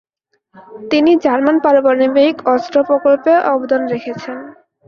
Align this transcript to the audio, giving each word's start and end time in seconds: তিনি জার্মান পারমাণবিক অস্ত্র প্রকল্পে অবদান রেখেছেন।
তিনি 0.91 1.11
জার্মান 1.23 1.57
পারমাণবিক 1.65 2.35
অস্ত্র 2.53 2.77
প্রকল্পে 2.89 3.33
অবদান 3.53 3.81
রেখেছেন। 3.93 4.37